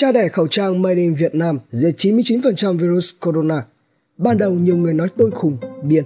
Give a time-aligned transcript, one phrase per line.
[0.00, 3.64] Cha đẻ khẩu trang Made in Việt Nam diệt 99% virus corona.
[4.18, 6.04] Ban đầu nhiều người nói tôi khùng, điên.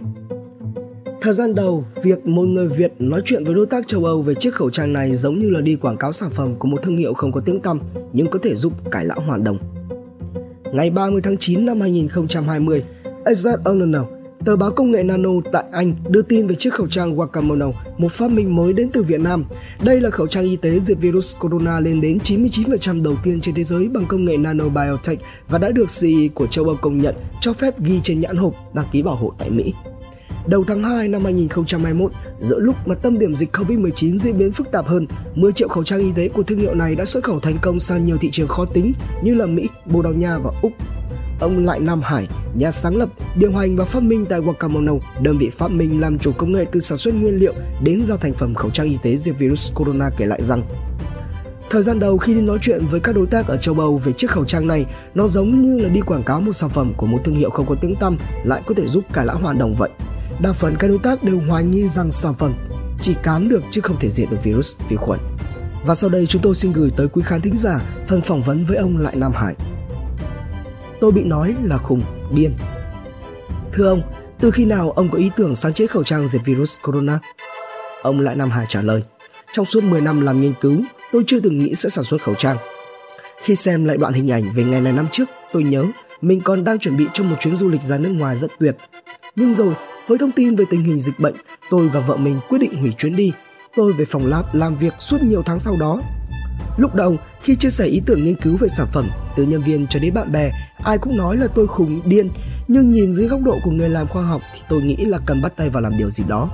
[1.20, 4.34] Thời gian đầu, việc một người Việt nói chuyện với đối tác châu Âu về
[4.34, 6.97] chiếc khẩu trang này giống như là đi quảng cáo sản phẩm của một thương
[6.97, 7.81] hiệu không có tiếng tăm
[8.12, 9.59] nhưng có thể giúp cải lão hoàn đồng.
[10.72, 12.84] Ngày 30 tháng 9 năm 2020,
[13.25, 17.16] Exact Owner Tờ báo công nghệ Nano tại Anh đưa tin về chiếc khẩu trang
[17.16, 19.45] Wakamono, một phát minh mới đến từ Việt Nam.
[19.82, 23.55] Đây là khẩu trang y tế diệt virus corona lên đến 99% đầu tiên trên
[23.55, 25.18] thế giới bằng công nghệ nanobiotech
[25.48, 28.74] và đã được CE của châu Âu công nhận cho phép ghi trên nhãn hộp
[28.74, 29.74] đăng ký bảo hộ tại Mỹ.
[30.47, 34.72] Đầu tháng 2 năm 2021, giữa lúc mà tâm điểm dịch Covid-19 diễn biến phức
[34.72, 37.41] tạp hơn, 10 triệu khẩu trang y tế của thương hiệu này đã xuất khẩu
[37.41, 40.50] thành công sang nhiều thị trường khó tính như là Mỹ, Bồ Đào Nha và
[40.62, 40.72] Úc
[41.40, 45.38] ông Lại Nam Hải, nhà sáng lập, điều hành và phát minh tại Wakamono, đơn
[45.38, 48.32] vị phát minh làm chủ công nghệ từ sản xuất nguyên liệu đến ra thành
[48.32, 50.62] phẩm khẩu trang y tế diệt virus corona kể lại rằng
[51.70, 54.12] Thời gian đầu khi đi nói chuyện với các đối tác ở châu Âu về
[54.12, 57.06] chiếc khẩu trang này, nó giống như là đi quảng cáo một sản phẩm của
[57.06, 59.75] một thương hiệu không có tiếng tăm lại có thể giúp cải lão hoàn đồng
[59.75, 59.91] vậy.
[60.41, 62.52] Đa phần các đối tác đều hoài nghi rằng sản phẩm
[63.00, 65.20] chỉ cán được chứ không thể diệt được virus, vi khuẩn.
[65.86, 68.64] Và sau đây chúng tôi xin gửi tới quý khán thính giả phần phỏng vấn
[68.64, 69.54] với ông Lại Nam Hải
[71.01, 72.03] tôi bị nói là khùng,
[72.34, 72.55] điên.
[73.73, 74.03] Thưa ông,
[74.39, 77.19] từ khi nào ông có ý tưởng sáng chế khẩu trang diệt virus corona?
[78.03, 79.03] Ông Lại Nam Hải trả lời,
[79.53, 82.34] trong suốt 10 năm làm nghiên cứu, tôi chưa từng nghĩ sẽ sản xuất khẩu
[82.34, 82.56] trang.
[83.43, 85.84] Khi xem lại đoạn hình ảnh về ngày này năm trước, tôi nhớ
[86.21, 88.77] mình còn đang chuẩn bị cho một chuyến du lịch ra nước ngoài rất tuyệt.
[89.37, 89.75] Nhưng rồi,
[90.06, 91.34] với thông tin về tình hình dịch bệnh,
[91.71, 93.33] tôi và vợ mình quyết định hủy chuyến đi.
[93.77, 96.01] Tôi về phòng lab làm việc suốt nhiều tháng sau đó.
[96.77, 99.87] Lúc đầu, khi chia sẻ ý tưởng nghiên cứu về sản phẩm, từ nhân viên
[99.87, 100.51] cho đến bạn bè,
[100.84, 102.31] ai cũng nói là tôi khùng điên,
[102.69, 105.42] nhưng nhìn dưới góc độ của người làm khoa học thì tôi nghĩ là cần
[105.42, 106.50] bắt tay vào làm điều gì đó.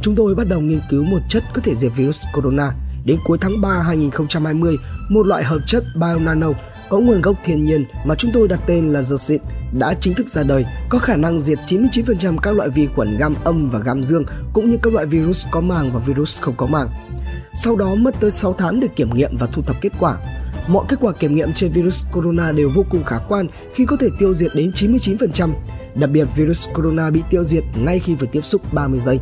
[0.00, 2.72] Chúng tôi bắt đầu nghiên cứu một chất có thể diệt virus corona.
[3.04, 4.76] Đến cuối tháng 3 2020,
[5.08, 6.48] một loại hợp chất BioNano
[6.88, 9.38] có nguồn gốc thiên nhiên mà chúng tôi đặt tên là Zersit
[9.78, 13.34] đã chính thức ra đời, có khả năng diệt 99% các loại vi khuẩn gam
[13.44, 16.66] âm và gam dương cũng như các loại virus có màng và virus không có
[16.66, 16.88] màng.
[17.54, 20.18] Sau đó mất tới 6 tháng để kiểm nghiệm và thu thập kết quả.
[20.68, 23.96] Mọi kết quả kiểm nghiệm trên virus corona đều vô cùng khả quan khi có
[24.00, 25.52] thể tiêu diệt đến 99%.
[25.94, 29.18] Đặc biệt virus corona bị tiêu diệt ngay khi vừa tiếp xúc 30 giây.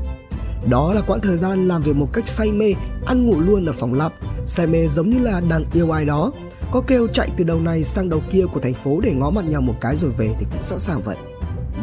[0.71, 2.75] Đó là quãng thời gian làm việc một cách say mê,
[3.07, 4.13] ăn ngủ luôn ở phòng lab.
[4.47, 6.33] Say mê giống như là đang yêu ai đó.
[6.73, 9.45] Có kêu chạy từ đầu này sang đầu kia của thành phố để ngó mặt
[9.45, 11.17] nhau một cái rồi về thì cũng sẵn sàng vậy.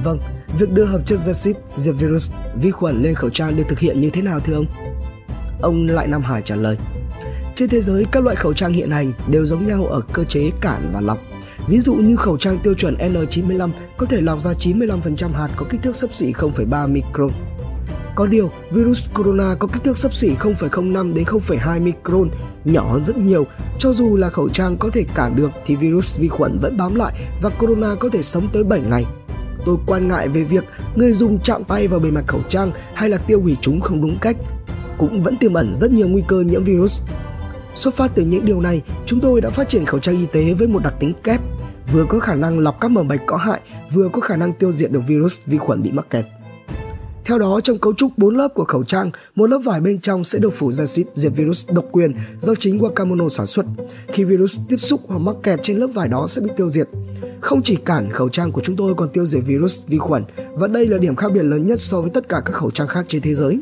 [0.04, 0.20] Vâng,
[0.60, 2.32] việc đưa hợp chất Zacid diệt virus,
[2.62, 4.66] vi khuẩn lên khẩu trang được thực hiện như thế nào thưa ông?
[5.62, 6.78] Ông Lại Nam Hải trả lời.
[7.56, 10.52] Trên thế giới, các loại khẩu trang hiện hành đều giống nhau ở cơ chế
[10.62, 11.18] cản và lọc.
[11.68, 15.66] Ví dụ như khẩu trang tiêu chuẩn N95 có thể lọc ra 95% hạt có
[15.70, 17.30] kích thước sấp xỉ 0,3 micron.
[18.16, 22.30] Có điều, virus corona có kích thước sấp xỉ 0,05 đến 0,2 micron,
[22.66, 23.46] nhỏ hơn rất nhiều.
[23.80, 26.96] Cho dù là khẩu trang có thể cản được thì virus vi khuẩn vẫn bám
[26.96, 29.06] lại và corona có thể sống tới 7 ngày.
[29.66, 30.64] Tôi quan ngại về việc
[30.96, 34.02] người dùng chạm tay vào bề mặt khẩu trang hay là tiêu hủy chúng không
[34.02, 34.36] đúng cách
[35.00, 37.02] cũng vẫn tiềm ẩn rất nhiều nguy cơ nhiễm virus.
[37.76, 40.54] Xuất phát từ những điều này, chúng tôi đã phát triển khẩu trang y tế
[40.54, 41.42] với một đặc tính kép,
[41.94, 43.62] vừa có khả năng lọc các mầm bệnh có hại,
[43.94, 46.26] vừa có khả năng tiêu diệt được virus vi khuẩn bị mắc kẹt.
[47.26, 50.24] Theo đó, trong cấu trúc 4 lớp của khẩu trang, một lớp vải bên trong
[50.24, 53.66] sẽ được phủ ra xịt diệt virus độc quyền do chính Wakamono sản xuất.
[54.08, 56.88] Khi virus tiếp xúc hoặc mắc kẹt trên lớp vải đó sẽ bị tiêu diệt.
[57.42, 60.24] Không chỉ cản khẩu trang của chúng tôi còn tiêu diệt virus vi khuẩn
[60.54, 62.88] và đây là điểm khác biệt lớn nhất so với tất cả các khẩu trang
[62.88, 63.60] khác trên thế giới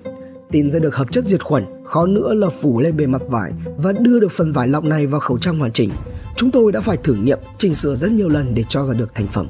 [0.51, 3.51] tìm ra được hợp chất diệt khuẩn, khó nữa là phủ lên bề mặt vải
[3.77, 5.89] và đưa được phần vải lọc này vào khẩu trang hoàn chỉnh.
[6.35, 9.15] Chúng tôi đã phải thử nghiệm, chỉnh sửa rất nhiều lần để cho ra được
[9.15, 9.47] thành phẩm.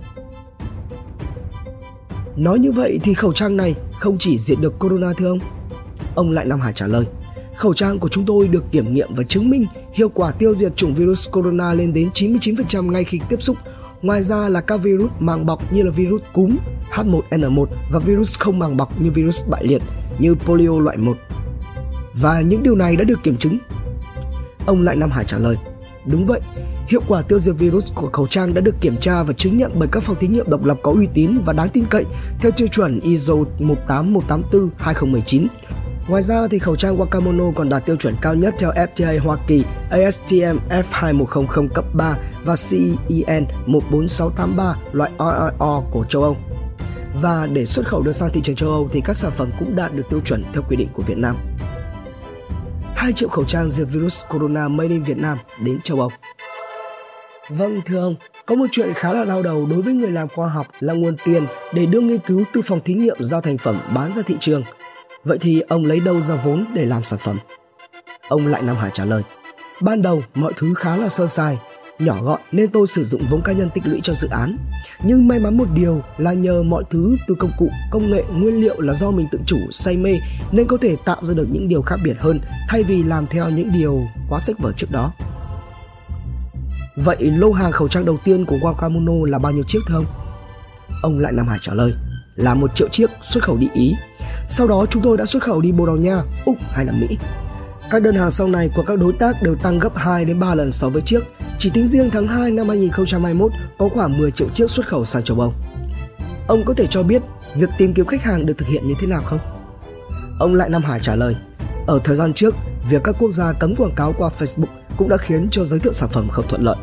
[2.36, 5.40] Nói như vậy thì khẩu trang này không chỉ diệt được corona thưa ông?
[6.16, 7.06] Ông Lại Nam Hải trả lời,
[7.56, 10.76] khẩu trang của chúng tôi được kiểm nghiệm và chứng minh hiệu quả tiêu diệt
[10.76, 13.58] chủng virus corona lên đến 99% ngay khi tiếp xúc.
[14.02, 16.58] Ngoài ra là các virus màng bọc như là virus cúm,
[16.92, 19.82] H1N1 và virus không màng bọc như virus bại liệt
[20.20, 21.18] như polio loại 1.
[22.14, 23.58] Và những điều này đã được kiểm chứng.
[24.66, 25.56] Ông Lại Nam Hải trả lời,
[26.06, 26.42] đúng vậy,
[26.88, 29.72] hiệu quả tiêu diệt virus của khẩu trang đã được kiểm tra và chứng nhận
[29.76, 32.06] bởi các phòng thí nghiệm độc lập có uy tín và đáng tin cậy
[32.40, 35.48] theo tiêu chuẩn ISO 18184-2019.
[36.08, 39.38] Ngoài ra thì khẩu trang Wakamono còn đạt tiêu chuẩn cao nhất theo FDA Hoa
[39.48, 46.38] Kỳ ASTM F2100 cấp 3 và CEN 14683 loại RRO của châu Âu.
[47.22, 49.76] Và để xuất khẩu được sang thị trường châu Âu thì các sản phẩm cũng
[49.76, 51.38] đạt được tiêu chuẩn theo quy định của Việt Nam.
[52.96, 56.12] 2 triệu khẩu trang diệt virus corona made in Việt Nam đến châu Âu.
[57.50, 58.16] Vâng thưa ông,
[58.46, 61.16] có một chuyện khá là đau đầu đối với người làm khoa học là nguồn
[61.24, 64.36] tiền để đưa nghiên cứu từ phòng thí nghiệm ra thành phẩm bán ra thị
[64.40, 64.64] trường.
[65.24, 67.38] Vậy thì ông lấy đâu ra vốn để làm sản phẩm?
[68.28, 69.24] Ông Lại Nam Hải trả lời,
[69.82, 71.58] ban đầu mọi thứ khá là sơ sài,
[72.00, 74.58] nhỏ gọn nên tôi sử dụng vốn cá nhân tích lũy cho dự án.
[75.04, 78.62] Nhưng may mắn một điều là nhờ mọi thứ từ công cụ, công nghệ, nguyên
[78.62, 80.20] liệu là do mình tự chủ, say mê
[80.52, 82.40] nên có thể tạo ra được những điều khác biệt hơn
[82.70, 85.14] thay vì làm theo những điều quá sách vở trước đó.
[86.96, 90.06] Vậy lô hàng khẩu trang đầu tiên của Wakamono là bao nhiêu chiếc thưa ông?
[91.02, 91.94] Ông lại Nam Hải trả lời
[92.36, 93.96] là một triệu chiếc xuất khẩu đi Ý.
[94.48, 97.18] Sau đó chúng tôi đã xuất khẩu đi Bồ Đào Nha, Úc hay là Mỹ.
[97.92, 100.56] Các đơn hàng sau này của các đối tác đều tăng gấp 2 đến 3
[100.56, 101.24] lần so với trước.
[101.60, 105.24] Chỉ tính riêng tháng 2 năm 2021 có khoảng 10 triệu chiếc xuất khẩu sang
[105.24, 105.54] châu Âu.
[106.48, 107.22] Ông có thể cho biết
[107.56, 109.40] việc tìm kiếm khách hàng được thực hiện như thế nào không?
[110.40, 111.36] Ông Lại Nam Hải trả lời,
[111.88, 112.56] ở thời gian trước,
[112.90, 114.68] việc các quốc gia cấm quảng cáo qua Facebook
[114.98, 116.76] cũng đã khiến cho giới thiệu sản phẩm không thuận lợi.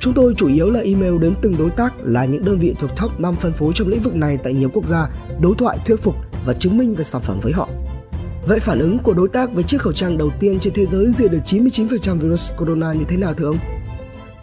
[0.00, 2.90] Chúng tôi chủ yếu là email đến từng đối tác là những đơn vị thuộc
[3.00, 5.08] top 5 phân phối trong lĩnh vực này tại nhiều quốc gia,
[5.40, 6.14] đối thoại thuyết phục
[6.46, 7.68] và chứng minh về sản phẩm với họ.
[8.46, 11.06] Vậy phản ứng của đối tác với chiếc khẩu trang đầu tiên trên thế giới
[11.10, 13.58] diệt được 99% virus corona như thế nào thưa ông?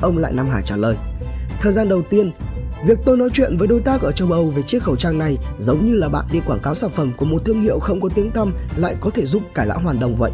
[0.02, 0.96] Ông Lại Nam Hải trả lời,
[1.62, 2.32] thời gian đầu tiên,
[2.86, 5.38] việc tôi nói chuyện với đối tác ở châu Âu về chiếc khẩu trang này
[5.60, 8.10] giống như là bạn đi quảng cáo sản phẩm của một thương hiệu không có
[8.16, 10.32] tiếng tăm lại có thể giúp cải lão hoàn đồng vậy.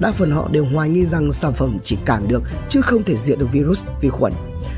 [0.00, 3.16] Đa phần họ đều hoài nghi rằng sản phẩm chỉ cản được chứ không thể
[3.16, 4.32] diệt được virus, vi khuẩn.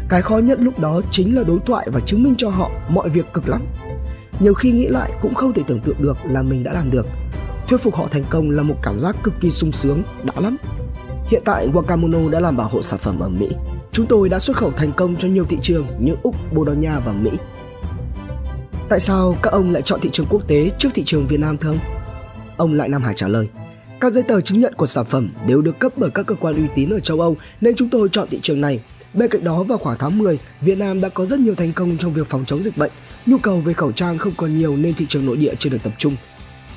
[0.09, 3.09] Cái khó nhất lúc đó chính là đối thoại và chứng minh cho họ mọi
[3.09, 3.67] việc cực lắm.
[4.41, 7.07] Nhiều khi nghĩ lại cũng không thể tưởng tượng được là mình đã làm được
[7.71, 10.57] Thuyết phục họ thành công là một cảm giác cực kỳ sung sướng, đã lắm.
[11.27, 13.49] Hiện tại Wakamono đã làm bảo hộ sản phẩm ở Mỹ.
[13.93, 16.75] Chúng tôi đã xuất khẩu thành công cho nhiều thị trường như Úc, Bồ Đào
[16.75, 17.31] Nha và Mỹ.
[18.89, 21.57] Tại sao các ông lại chọn thị trường quốc tế trước thị trường Việt Nam
[21.57, 21.79] thưa ông?
[22.57, 23.49] Ông Lại Nam Hải trả lời,
[24.01, 26.55] các giấy tờ chứng nhận của sản phẩm đều được cấp bởi các cơ quan
[26.55, 28.81] uy tín ở châu Âu nên chúng tôi chọn thị trường này.
[29.15, 31.99] Bên cạnh đó vào khoảng tháng 10, Việt Nam đã có rất nhiều thành công
[31.99, 32.91] trong việc phòng chống dịch bệnh.
[33.27, 35.83] Nhu cầu về khẩu trang không còn nhiều nên thị trường nội địa chưa được
[35.83, 36.17] tập trung.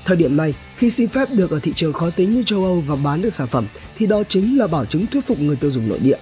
[0.06, 2.84] Thời điểm này, khi xin phép được ở thị trường khó tính như châu Âu
[2.88, 3.68] và bán được sản phẩm
[3.98, 6.18] thì đó chính là bảo chứng thuyết phục người tiêu dùng nội địa.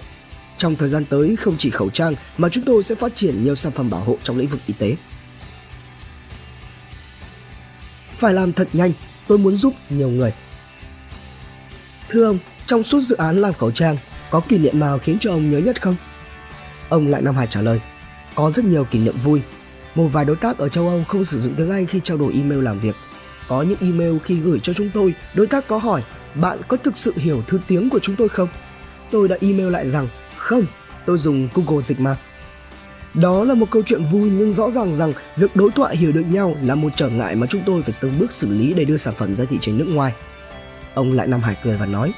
[0.62, 3.54] Trong thời gian tới không chỉ khẩu trang mà chúng tôi sẽ phát triển nhiều
[3.54, 4.96] sản phẩm bảo hộ trong lĩnh vực y tế.
[8.10, 8.92] Phải làm thật nhanh,
[9.28, 10.32] tôi muốn giúp nhiều người.
[12.08, 13.96] Thưa ông, trong suốt dự án làm khẩu trang,
[14.30, 15.96] có kỷ niệm nào khiến cho ông nhớ nhất không?
[16.88, 17.80] Ông Lại Nam Hải trả lời,
[18.34, 19.40] có rất nhiều kỷ niệm vui.
[19.94, 22.32] Một vài đối tác ở châu Âu không sử dụng tiếng Anh khi trao đổi
[22.32, 22.96] email làm việc
[23.48, 26.02] có những email khi gửi cho chúng tôi, đối tác có hỏi
[26.34, 28.48] bạn có thực sự hiểu thứ tiếng của chúng tôi không?
[29.10, 30.08] Tôi đã email lại rằng
[30.42, 30.66] không,
[31.06, 32.16] tôi dùng Google dịch mà.
[33.14, 36.24] Đó là một câu chuyện vui nhưng rõ ràng rằng việc đối thoại hiểu được
[36.28, 38.96] nhau là một trở ngại mà chúng tôi phải từng bước xử lý để đưa
[38.96, 40.12] sản phẩm ra thị trường nước ngoài.
[40.94, 42.12] Ông lại Nam Hải cười và nói,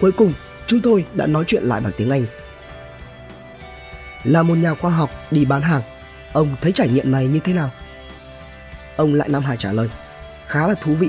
[0.00, 0.32] cuối cùng
[0.66, 2.26] chúng tôi đã nói chuyện lại bằng tiếng Anh.
[4.24, 5.82] Là một nhà khoa học đi bán hàng,
[6.32, 7.70] ông thấy trải nghiệm này như thế nào?
[8.96, 9.88] Ông lại Nam Hải trả lời,
[10.46, 11.08] khá là thú vị.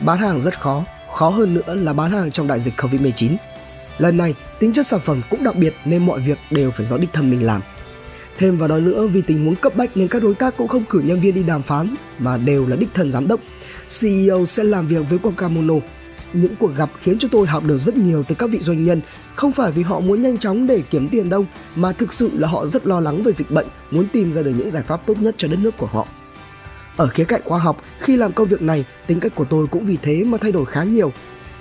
[0.00, 3.36] Bán hàng rất khó, khó hơn nữa là bán hàng trong đại dịch Covid-19.
[3.98, 6.96] Lần này, tính chất sản phẩm cũng đặc biệt nên mọi việc đều phải do
[6.96, 7.62] đích thân mình làm.
[8.38, 10.84] Thêm vào đó nữa vì tình huống cấp bách nên các đối tác cũng không
[10.84, 13.40] cử nhân viên đi đàm phán mà đều là đích thân giám đốc.
[14.00, 15.80] CEO sẽ làm việc với Wakamono.
[16.32, 19.00] Những cuộc gặp khiến cho tôi học được rất nhiều từ các vị doanh nhân,
[19.34, 22.48] không phải vì họ muốn nhanh chóng để kiếm tiền đâu, mà thực sự là
[22.48, 25.14] họ rất lo lắng về dịch bệnh, muốn tìm ra được những giải pháp tốt
[25.20, 26.08] nhất cho đất nước của họ.
[26.96, 29.86] Ở khía cạnh khoa học, khi làm công việc này, tính cách của tôi cũng
[29.86, 31.12] vì thế mà thay đổi khá nhiều.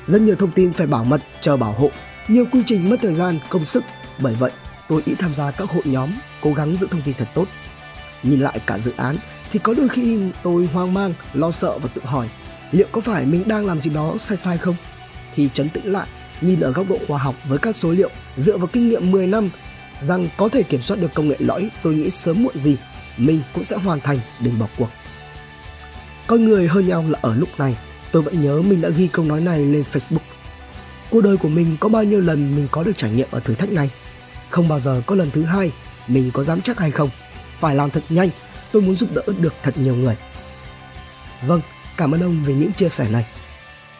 [0.07, 1.91] Rất nhiều thông tin phải bảo mật, chờ bảo hộ,
[2.27, 3.83] nhiều quy trình mất thời gian, công sức.
[4.21, 4.51] Bởi vậy,
[4.89, 6.09] tôi ít tham gia các hội nhóm,
[6.41, 7.47] cố gắng giữ thông tin thật tốt.
[8.23, 9.17] Nhìn lại cả dự án
[9.51, 12.29] thì có đôi khi tôi hoang mang, lo sợ và tự hỏi
[12.71, 14.75] liệu có phải mình đang làm gì đó sai sai không?
[15.35, 16.07] Thì chấn tĩnh lại,
[16.41, 19.27] nhìn ở góc độ khoa học với các số liệu dựa vào kinh nghiệm 10
[19.27, 19.49] năm
[19.99, 22.77] rằng có thể kiểm soát được công nghệ lõi, tôi nghĩ sớm muộn gì
[23.17, 24.89] mình cũng sẽ hoàn thành, đừng bỏ cuộc.
[26.27, 27.75] Con người hơn nhau là ở lúc này,
[28.11, 30.34] tôi vẫn nhớ mình đã ghi câu nói này lên Facebook.
[31.09, 33.55] Cuộc đời của mình có bao nhiêu lần mình có được trải nghiệm ở thử
[33.55, 33.91] thách này?
[34.49, 35.71] Không bao giờ có lần thứ hai,
[36.07, 37.09] mình có dám chắc hay không?
[37.59, 38.29] Phải làm thật nhanh,
[38.71, 40.17] tôi muốn giúp đỡ được thật nhiều người.
[41.47, 41.61] Vâng,
[41.97, 43.25] cảm ơn ông về những chia sẻ này.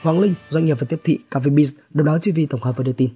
[0.02, 2.78] Hoàng Linh, doanh nghiệp và tiếp thị Cà phê Biz, đầu đó TV tổng hợp
[2.78, 3.10] và đưa tin.